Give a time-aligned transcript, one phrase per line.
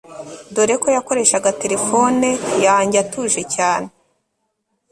[0.55, 2.29] doreko yakoreshaga telephone
[2.65, 3.89] yanjye atuje cyane